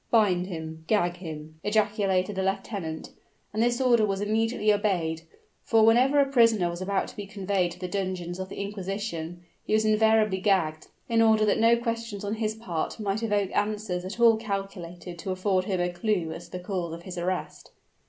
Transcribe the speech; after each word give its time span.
"Bind 0.09 0.47
him, 0.47 0.83
gag 0.87 1.17
him!" 1.17 1.59
ejaculated 1.63 2.35
the 2.35 2.41
lieutenant: 2.41 3.11
and 3.53 3.61
this 3.61 3.79
order 3.79 4.03
was 4.03 4.19
immediately 4.19 4.73
obeyed: 4.73 5.21
for 5.61 5.85
whenever 5.85 6.19
a 6.19 6.25
prisoner 6.27 6.71
was 6.71 6.81
about 6.81 7.07
to 7.09 7.15
be 7.15 7.27
conveyed 7.27 7.71
to 7.73 7.79
the 7.79 7.87
dungeons 7.87 8.39
of 8.39 8.49
the 8.49 8.59
inquisition, 8.59 9.43
he 9.63 9.73
was 9.73 9.85
invariably 9.85 10.39
gagged, 10.39 10.87
in 11.07 11.21
order 11.21 11.45
that 11.45 11.59
no 11.59 11.77
questions 11.77 12.23
on 12.23 12.33
his 12.33 12.55
part 12.55 12.99
might 12.99 13.21
evoke 13.21 13.55
answers 13.55 14.03
at 14.03 14.19
all 14.19 14.37
calculated 14.37 15.19
to 15.19 15.29
afford 15.29 15.65
him 15.65 15.79
a 15.79 15.91
clew 15.93 16.33
to 16.35 16.49
the 16.49 16.59
cause 16.59 16.93
of 16.95 17.03
his 17.03 17.19
arrest. 17.19 17.69